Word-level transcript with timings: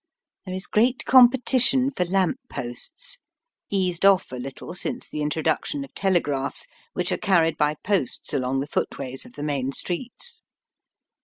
There 0.47 0.55
is 0.55 0.65
great 0.65 1.05
competition 1.05 1.91
for 1.91 2.05
lamp 2.05 2.37
posts, 2.49 3.19
eased 3.69 4.03
off 4.03 4.31
a 4.31 4.37
little 4.37 4.73
since 4.73 5.07
the 5.07 5.21
introduction 5.21 5.83
of 5.83 5.93
telegraphs, 5.93 6.65
which 6.93 7.11
are 7.11 7.17
carried 7.17 7.55
by 7.55 7.75
posts 7.83 8.33
along 8.33 8.61
the 8.61 8.65
footways 8.67 9.27
of 9.27 9.33
the 9.33 9.43
main 9.43 9.73
streets. 9.73 10.41